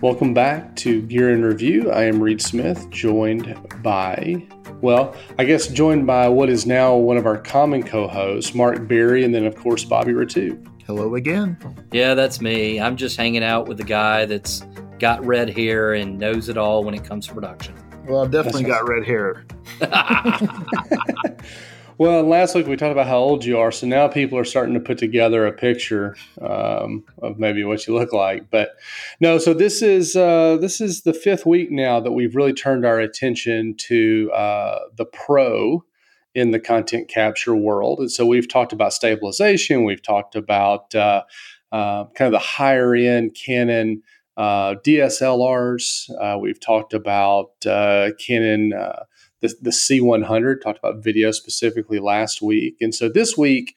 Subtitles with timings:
[0.00, 1.90] Welcome back to Gear and Review.
[1.90, 4.46] I am Reed Smith, joined by,
[4.80, 8.86] well, I guess joined by what is now one of our common co hosts, Mark
[8.86, 10.64] Berry, and then, of course, Bobby Rettew.
[10.86, 11.58] Hello again.
[11.90, 12.78] Yeah, that's me.
[12.80, 14.64] I'm just hanging out with the guy that's
[15.00, 17.74] got red hair and knows it all when it comes to production.
[18.06, 19.46] Well, I've definitely got red hair.
[21.98, 24.74] Well, last week we talked about how old you are, so now people are starting
[24.74, 28.52] to put together a picture um, of maybe what you look like.
[28.52, 28.76] But
[29.18, 32.86] no, so this is uh, this is the fifth week now that we've really turned
[32.86, 35.84] our attention to uh, the pro
[36.36, 41.24] in the content capture world, and so we've talked about stabilization, we've talked about uh,
[41.72, 44.02] uh kind of the higher end Canon.
[44.36, 46.10] Uh, DSLRs.
[46.16, 48.72] Uh, we've talked about Canon
[49.40, 52.76] the, the C100, talked about video specifically last week.
[52.80, 53.74] And so this week,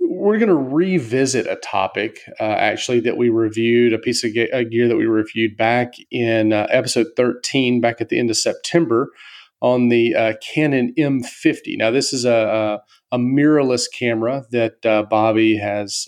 [0.00, 4.48] we're going to revisit a topic uh, actually that we reviewed, a piece of ge-
[4.52, 8.36] a gear that we reviewed back in uh, episode 13, back at the end of
[8.36, 9.10] September
[9.60, 11.76] on the uh, Canon M50.
[11.76, 12.80] Now, this is a,
[13.12, 16.06] a, a mirrorless camera that uh, Bobby has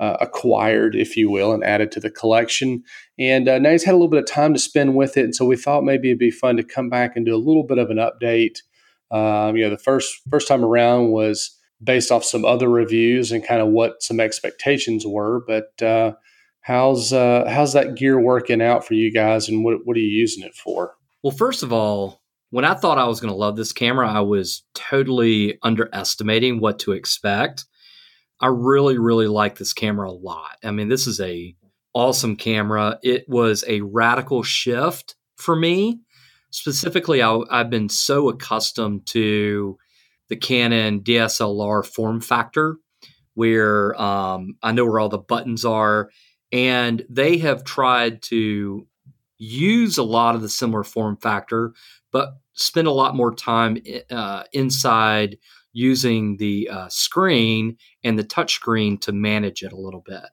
[0.00, 2.82] uh, acquired, if you will, and added to the collection.
[3.18, 5.34] And uh, now he's had a little bit of time to spend with it, and
[5.34, 7.78] so we thought maybe it'd be fun to come back and do a little bit
[7.78, 8.58] of an update.
[9.10, 13.46] Um, you know, the first first time around was based off some other reviews and
[13.46, 16.12] kind of what some expectations were, but uh,
[16.60, 20.08] how's uh, how's that gear working out for you guys, and what what are you
[20.08, 20.96] using it for?
[21.22, 24.20] Well, first of all, when I thought I was going to love this camera, I
[24.20, 27.64] was totally underestimating what to expect.
[28.40, 30.56] I really, really like this camera a lot.
[30.62, 31.54] I mean, this is a
[31.92, 32.98] awesome camera.
[33.02, 36.00] It was a radical shift for me.
[36.50, 39.76] Specifically, I, have been so accustomed to
[40.28, 42.76] the Canon DSLR form factor,
[43.34, 46.10] where um, I know where all the buttons are,
[46.52, 48.86] and they have tried to
[49.38, 51.72] use a lot of the similar form factor,
[52.12, 53.78] but spend a lot more time
[54.10, 55.38] uh, inside
[55.78, 60.28] using the uh, screen and the touch screen to manage it a little bit.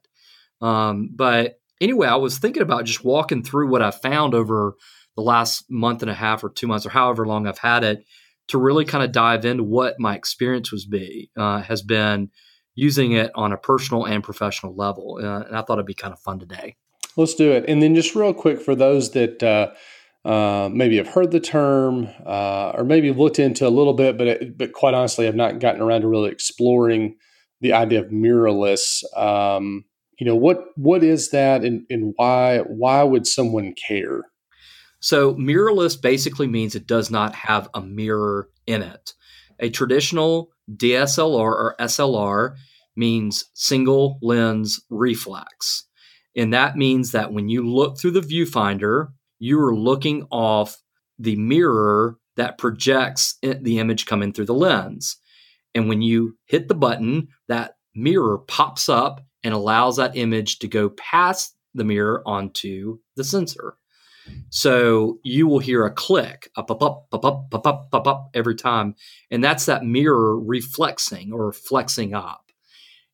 [0.60, 4.74] Um, but anyway, I was thinking about just walking through what I found over
[5.14, 8.04] the last month and a half or two months or however long I've had it
[8.48, 12.30] to really kind of dive into what my experience was be uh, has been
[12.74, 15.18] using it on a personal and professional level.
[15.22, 16.76] Uh, and I thought it'd be kind of fun today.
[17.16, 17.64] Let's do it.
[17.68, 19.42] And then just real quick for those that
[20.26, 24.26] uh, maybe have heard the term uh, or maybe looked into a little bit, but
[24.26, 27.16] it, but quite honestly, I've not gotten around to really exploring
[27.60, 29.04] the idea of mirrorless.
[29.16, 29.84] Um,
[30.18, 34.22] you know what what is that, and, and why why would someone care?
[34.98, 39.12] So mirrorless basically means it does not have a mirror in it.
[39.60, 42.56] A traditional DSLR or SLR
[42.96, 45.84] means single lens reflex.
[46.34, 50.82] And that means that when you look through the viewfinder, you are looking off
[51.18, 55.16] the mirror that projects the image coming through the lens.
[55.74, 60.68] And when you hit the button, that mirror pops up and allows that image to
[60.68, 63.76] go past the mirror onto the sensor.
[64.50, 68.30] So you will hear a click, up, up, up, up, up, up, up, up, up
[68.34, 68.94] every time.
[69.30, 72.50] And that's that mirror reflexing or flexing up.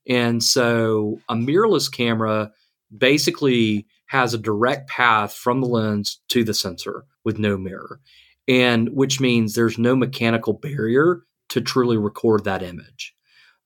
[0.09, 2.53] And so a mirrorless camera
[2.97, 7.99] basically has a direct path from the lens to the sensor with no mirror,
[8.47, 13.15] and which means there's no mechanical barrier to truly record that image.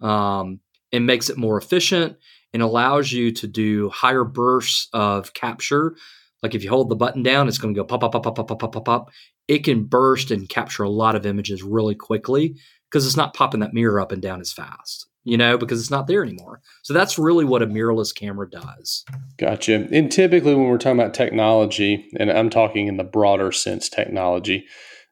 [0.01, 0.61] Um,
[0.93, 2.17] it makes it more efficient
[2.53, 5.97] and allows you to do higher bursts of capture.
[6.45, 8.37] Like if you hold the button down, it's going to go pop, pop, pop, pop,
[8.37, 9.11] pop, pop, pop, pop.
[9.49, 12.55] It can burst and capture a lot of images really quickly
[12.89, 15.91] because it's not popping that mirror up and down as fast you know, because it's
[15.91, 16.61] not there anymore.
[16.83, 19.05] So that's really what a mirrorless camera does.
[19.39, 19.89] Gotcha.
[19.91, 24.65] And typically, when we're talking about technology, and I'm talking in the broader sense, technology,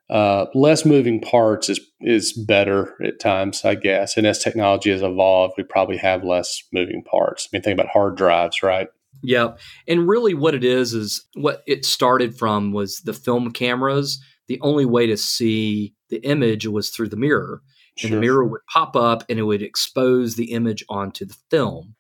[0.09, 4.17] uh, less moving parts is is better at times, I guess.
[4.17, 7.49] And as technology has evolved, we probably have less moving parts.
[7.49, 8.87] I mean, think about hard drives, right?
[9.25, 9.59] Yep.
[9.89, 14.23] And really, what it is is what it started from was the film cameras.
[14.47, 17.63] The only way to see the image was through the mirror
[18.03, 21.95] and the mirror would pop up and it would expose the image onto the film.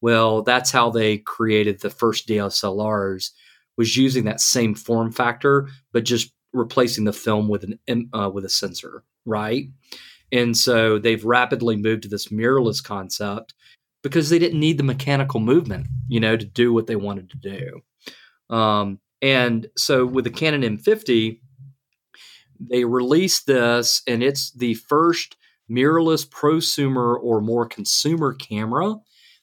[0.00, 3.30] Well, that's how they created the first DSLRs
[3.76, 8.44] was using that same form factor, but just replacing the film with an uh, with
[8.44, 9.68] a sensor, right?
[10.32, 13.54] And so they've rapidly moved to this mirrorless concept
[14.02, 17.36] because they didn't need the mechanical movement, you know, to do what they wanted to
[17.38, 18.54] do.
[18.54, 21.40] Um, and so with the Canon M50,
[22.68, 25.36] they released this, and it's the first
[25.70, 28.96] mirrorless prosumer or more consumer camera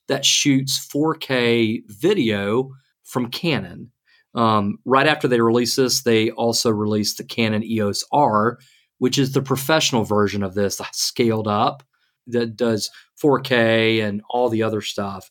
[0.07, 2.71] that shoots 4K video
[3.03, 3.91] from Canon.
[4.33, 8.59] Um, right after they released this, they also released the Canon EOS R,
[8.99, 11.83] which is the professional version of this, scaled up
[12.27, 12.89] that does
[13.21, 15.29] 4K and all the other stuff.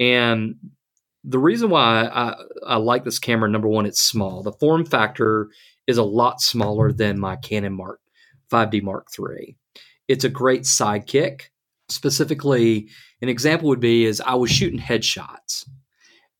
[0.00, 0.56] And
[1.24, 2.34] the reason why I,
[2.66, 4.42] I like this camera, number one, it's small.
[4.42, 5.50] The form factor
[5.86, 8.00] is a lot smaller than my Canon Mark
[8.50, 9.56] 5D Mark III.
[10.08, 11.42] It's a great sidekick.
[11.88, 12.88] Specifically,
[13.20, 15.68] an example would be is I was shooting headshots,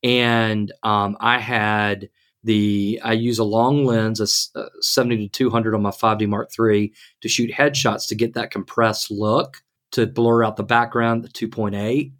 [0.02, 2.08] and um, I had
[2.44, 6.50] the I use a long lens, a, a 70 to 200 on my 5D Mark
[6.58, 9.58] III to shoot headshots to get that compressed look
[9.92, 12.12] to blur out the background, the 2.8.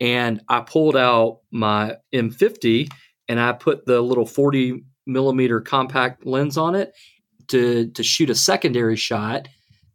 [0.00, 2.88] And I pulled out my M50
[3.28, 6.94] and I put the little 40 millimeter compact lens on it
[7.48, 9.48] to to shoot a secondary shot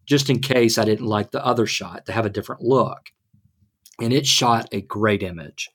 [0.06, 3.10] just in case I didn't like the other shot to have a different look.
[4.00, 5.70] And it shot a great image.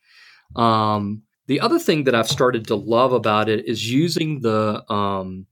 [0.54, 5.46] Um, the other thing that I've started to love about it is using the um,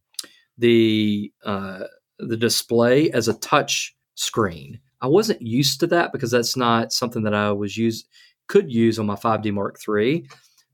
[0.58, 1.84] the uh,
[2.18, 4.80] the display as a touch screen.
[5.00, 8.04] I wasn't used to that because that's not something that I was use
[8.48, 10.28] could use on my 5D Mark III.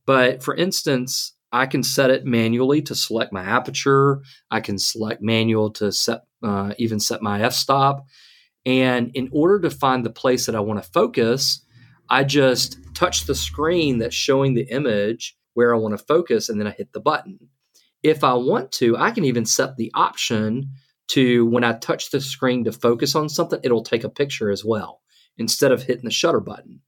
[0.07, 4.23] But for instance, I can set it manually to select my aperture.
[4.51, 8.05] I can select manual to set uh, even set my f-stop.
[8.67, 11.65] And in order to find the place that I want to focus,
[12.11, 16.59] I just touch the screen that's showing the image where I want to focus, and
[16.59, 17.39] then I hit the button.
[18.03, 20.71] If I want to, I can even set the option
[21.09, 24.65] to when I touch the screen to focus on something, it'll take a picture as
[24.65, 25.03] well
[25.39, 26.81] instead of hitting the shutter button.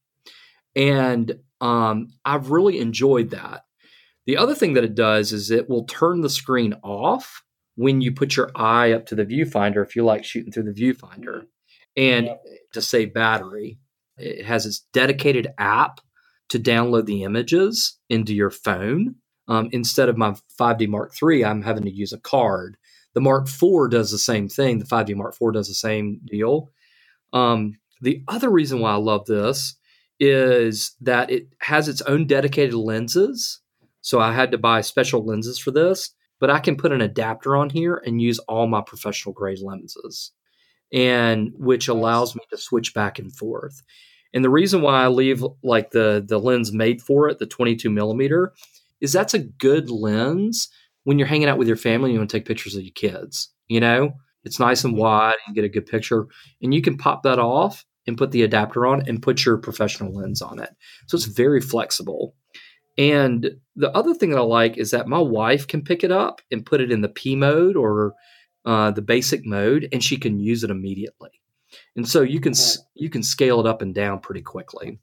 [0.75, 3.63] And um, I've really enjoyed that.
[4.27, 7.43] The other thing that it does is it will turn the screen off
[7.77, 10.81] when you put your eye up to the viewfinder if you like shooting through the
[10.81, 11.43] viewfinder
[11.97, 12.43] and yep.
[12.73, 13.79] to save battery.
[14.19, 16.01] It has its dedicated app
[16.49, 19.17] to download the images into your phone.
[19.49, 22.77] Um, instead of my 5D Mark III, I'm having to use a card.
[23.15, 24.79] The Mark IV does the same thing.
[24.79, 26.71] The 5D Mark IV does the same deal.
[27.33, 29.77] Um, the other reason why I love this
[30.19, 33.61] is that it has its own dedicated lenses
[34.07, 37.57] so I had to buy special lenses for this, but I can put an adapter
[37.57, 40.31] on here and use all my professional grade lenses,
[40.93, 43.83] and which allows me to switch back and forth.
[44.33, 47.91] And the reason why I leave like the the lens made for it, the 22
[47.91, 48.53] millimeter,
[49.01, 50.69] is that's a good lens
[51.03, 52.95] when you're hanging out with your family and you want to take pictures of your
[52.95, 53.53] kids.
[53.67, 54.13] You know,
[54.45, 56.29] it's nice and wide and get a good picture,
[56.63, 60.13] and you can pop that off and put the adapter on and put your professional
[60.13, 60.71] lens on it.
[61.09, 62.37] So it's very flexible.
[62.99, 66.41] And the other thing that I like is that my wife can pick it up
[66.51, 68.15] and put it in the P mode or
[68.65, 71.31] uh, the basic mode, and she can use it immediately.
[71.95, 72.55] And so you can
[72.95, 74.99] you can scale it up and down pretty quickly.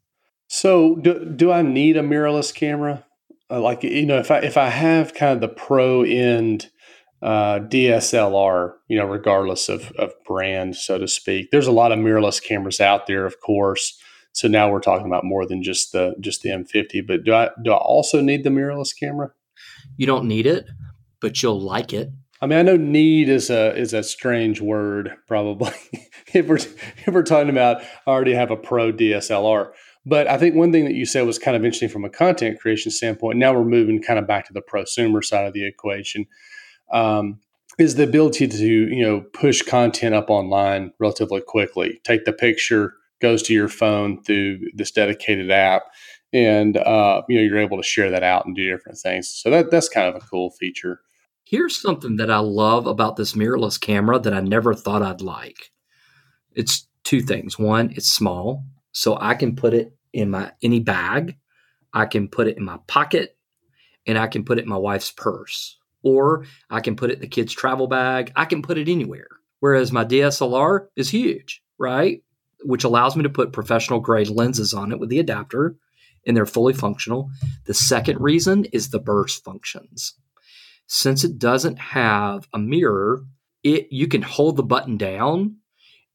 [0.48, 3.06] So do, do I need a mirrorless camera?
[3.50, 6.69] Uh, like you know, if I if I have kind of the pro end
[7.22, 12.00] uh, DSLR, you know, regardless of of brand, so to speak, there's a lot of
[12.00, 14.00] mirrorless cameras out there, of course.
[14.33, 17.06] So now we're talking about more than just the just the M50.
[17.07, 19.31] But do I do I also need the mirrorless camera?
[19.95, 20.65] You don't need it,
[21.21, 22.09] but you'll like it.
[22.41, 25.71] I mean, I know need is a is a strange word, probably.
[26.33, 29.72] if we're if we're talking about I already have a pro DSLR.
[30.05, 32.60] But I think one thing that you said was kind of interesting from a content
[32.60, 33.38] creation standpoint.
[33.38, 36.25] Now we're moving kind of back to the prosumer side of the equation.
[36.91, 37.39] Um,
[37.79, 42.96] is the ability to you know push content up online relatively quickly, take the picture,
[43.24, 45.84] goes to your phone through this dedicated app
[46.34, 49.30] and uh, you know you're able to share that out and do different things.
[49.30, 51.00] So that that's kind of a cool feature.
[51.46, 55.72] Here's something that i love about this mirrorless camera that i never thought i'd like.
[56.53, 57.58] It's two things.
[57.58, 61.38] One it's small so i can put it in my any bag.
[61.94, 63.38] I can put it in my pocket
[64.06, 65.77] and i can put it in my wife's purse.
[66.01, 68.32] Or i can put it in the kids travel bag.
[68.36, 69.27] I can put it anywhere
[69.60, 72.22] whereas my dslr is huge right
[72.63, 75.75] which allows me to put professional grade lenses on it with the adapter
[76.25, 77.29] and they're fully functional.
[77.65, 80.13] The second reason is the burst functions.
[80.88, 83.25] Since it doesn't have a mirror,
[83.63, 85.58] it you can hold the button down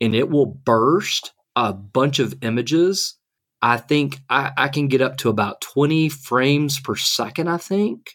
[0.01, 3.17] and it will burst a bunch of images.
[3.61, 8.13] I think I, I can get up to about 20 frames per second, I think.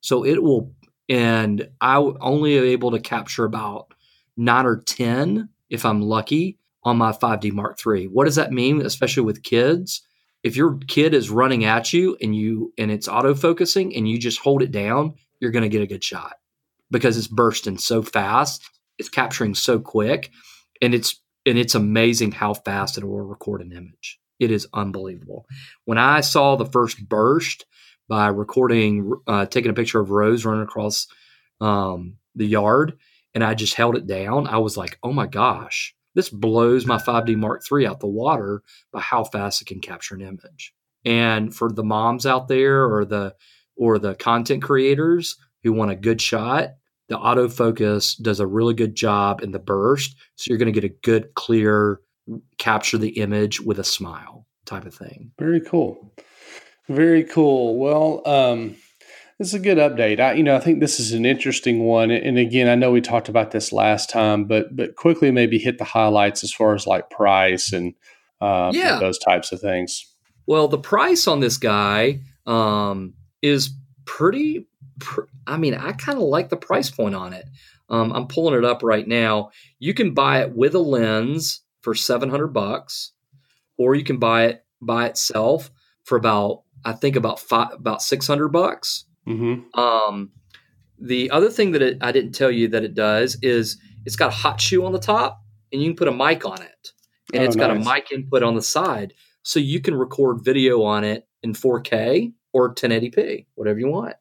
[0.00, 0.74] So it will,
[1.08, 3.92] and I only able to capture about
[4.36, 8.06] nine or 10 if I'm lucky on my 5D Mark III.
[8.06, 10.02] What does that mean, especially with kids?
[10.42, 14.18] If your kid is running at you and you and it's auto focusing and you
[14.18, 16.36] just hold it down, you're going to get a good shot
[16.90, 18.62] because it's bursting so fast,
[18.98, 20.30] it's capturing so quick,
[20.80, 24.20] and it's and it's amazing how fast it will record an image.
[24.38, 25.46] It is unbelievable.
[25.84, 27.66] When I saw the first burst,
[28.08, 31.08] by recording, uh, taking a picture of Rose running across
[31.60, 32.98] um, the yard,
[33.34, 34.46] and I just held it down.
[34.46, 38.62] I was like, oh my gosh, this blows my 5D Mark III out the water
[38.90, 40.72] by how fast it can capture an image.
[41.04, 43.36] And for the moms out there or the
[43.76, 46.70] or the content creators who want a good shot,
[47.08, 50.16] the autofocus does a really good job in the burst.
[50.36, 52.00] So you're going to get a good, clear
[52.58, 55.32] capture the image with a smile type of thing.
[55.38, 56.14] Very cool.
[56.88, 57.78] Very cool.
[57.78, 58.76] Well, um,
[59.38, 60.18] this is a good update.
[60.18, 62.10] I, you know, I think this is an interesting one.
[62.10, 65.78] And again, I know we talked about this last time, but but quickly maybe hit
[65.78, 67.94] the highlights as far as like price and
[68.40, 68.98] uh, yeah.
[68.98, 70.06] those types of things.
[70.46, 73.70] Well, the price on this guy um, is
[74.04, 74.68] pretty.
[75.00, 77.44] Pr- I mean, I kind of like the price point on it.
[77.90, 79.50] Um, I'm pulling it up right now.
[79.78, 83.12] You can buy it with a lens for 700 bucks,
[83.76, 85.70] or you can buy it by itself
[86.04, 89.04] for about I think about five about 600 bucks.
[89.26, 89.78] Mm-hmm.
[89.78, 90.30] Um,
[90.98, 94.28] the other thing that it, I didn't tell you that it does is it's got
[94.28, 95.42] a hot shoe on the top,
[95.72, 96.88] and you can put a mic on it,
[97.32, 100.82] and oh, it's got a mic input on the side, so you can record video
[100.82, 104.14] on it in 4K or 1080p, whatever you want.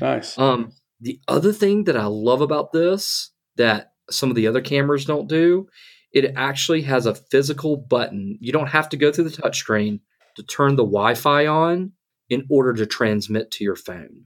[0.00, 0.38] Nice.
[0.38, 5.04] Um, the other thing that I love about this that some of the other cameras
[5.04, 5.68] don't do,
[6.12, 8.38] it actually has a physical button.
[8.40, 10.00] You don't have to go through the touchscreen
[10.36, 11.92] to turn the Wi-Fi on
[12.28, 14.24] in order to transmit to your phone.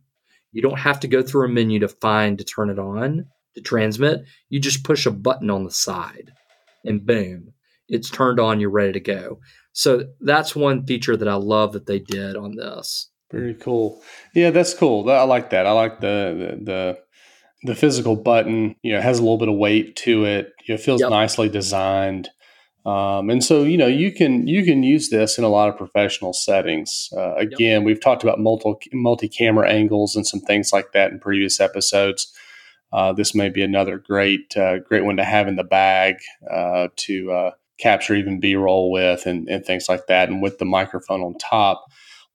[0.55, 3.61] You don't have to go through a menu to find to turn it on to
[3.61, 4.25] transmit.
[4.49, 6.33] You just push a button on the side
[6.85, 7.53] and boom,
[7.89, 9.41] it's turned on, you're ready to go.
[9.73, 13.11] So that's one feature that I love that they did on this.
[13.33, 14.01] Very cool.
[14.35, 15.11] Yeah, that's cool.
[15.11, 15.67] I like that.
[15.67, 16.99] I like the the the,
[17.65, 18.77] the physical button.
[18.83, 20.53] You know, has a little bit of weight to it.
[20.67, 21.11] You know, it feels yep.
[21.11, 22.29] nicely designed.
[22.85, 25.76] Um, and so you know you can you can use this in a lot of
[25.76, 27.09] professional settings.
[27.17, 27.85] Uh, again, yep.
[27.85, 32.33] we've talked about multi multi camera angles and some things like that in previous episodes.
[32.93, 36.17] Uh, this may be another great uh, great one to have in the bag
[36.50, 40.29] uh, to uh, capture even B roll with and, and things like that.
[40.29, 41.87] And with the microphone on top,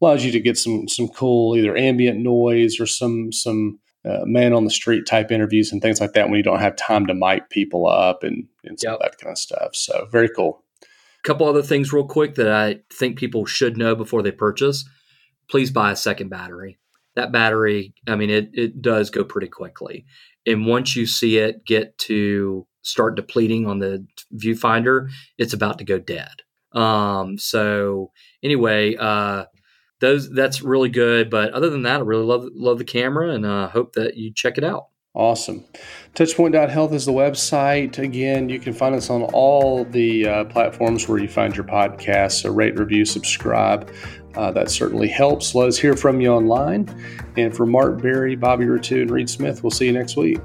[0.01, 4.53] allows you to get some some cool either ambient noise or some some uh, man
[4.53, 7.13] on the street type interviews and things like that when you don't have time to
[7.13, 8.99] mic people up and, and yep.
[9.01, 9.75] that kind of stuff.
[9.75, 10.63] So very cool.
[10.81, 14.87] A couple other things real quick that I think people should know before they purchase.
[15.49, 16.77] Please buy a second battery.
[17.15, 20.05] That battery, I mean, it it does go pretty quickly.
[20.45, 25.83] And once you see it get to start depleting on the viewfinder, it's about to
[25.83, 26.43] go dead.
[26.71, 28.11] Um, so
[28.43, 29.45] anyway, uh,
[29.99, 31.29] those that's really good.
[31.29, 34.31] But other than that, I really love love the camera and uh, hope that you
[34.33, 34.87] check it out.
[35.15, 35.65] Awesome.
[36.13, 37.97] Touchpoint.health is the website.
[37.97, 42.43] Again, you can find us on all the uh, platforms where you find your podcasts.
[42.43, 43.91] So rate, review, subscribe.
[44.35, 45.55] Uh, that certainly helps.
[45.55, 46.87] Let us hear from you online.
[47.37, 50.39] And for Mark Berry, Bobby Rettew, and Reed Smith, we'll see you next week.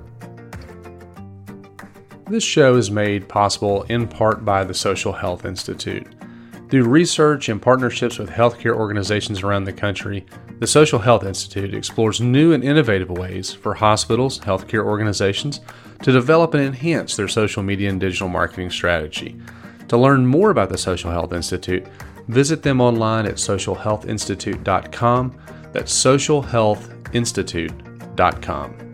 [2.31, 6.14] This show is made possible in part by the Social Health Institute.
[6.75, 10.27] Through research and partnerships with healthcare organizations around the country,
[10.59, 15.61] the Social Health Institute explores new and innovative ways for hospitals, healthcare organizations
[16.03, 19.41] to develop and enhance their social media and digital marketing strategy.
[19.87, 21.87] To learn more about the Social Health Institute,
[22.27, 25.39] visit them online at socialhealthinstitute.com.
[25.73, 28.94] That's socialhealthinstitute.com.